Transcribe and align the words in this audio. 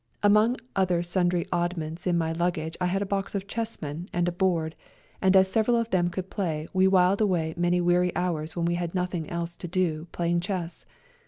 Among 0.23 0.57
other 0.75 1.03
sundry 1.03 1.45
oddments 1.51 2.07
in 2.07 2.17
my 2.17 2.31
luggage 2.31 2.75
I 2.81 2.87
had 2.87 3.03
a 3.03 3.05
box 3.05 3.35
of 3.35 3.45
chessmen 3.45 4.09
and 4.11 4.27
a 4.27 4.31
board, 4.31 4.75
and 5.21 5.35
as 5.35 5.51
several 5.51 5.77
of 5.77 5.91
them 5.91 6.09
could 6.09 6.31
play 6.31 6.67
we 6.73 6.87
whiled 6.87 7.21
away 7.21 7.53
many 7.55 7.79
weary 7.81 8.11
hours 8.15 8.55
when 8.55 8.65
we 8.65 8.73
had 8.73 8.95
nothing 8.95 9.29
else 9.29 9.55
to 9.57 9.67
do 9.67 10.07
playing 10.11 10.39
chess. 10.39 10.87